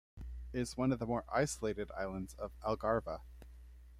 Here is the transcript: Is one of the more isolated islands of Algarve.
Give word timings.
Is 0.51 0.75
one 0.75 0.91
of 0.91 0.97
the 0.97 1.05
more 1.05 1.25
isolated 1.31 1.91
islands 1.95 2.33
of 2.33 2.59
Algarve. 2.61 3.19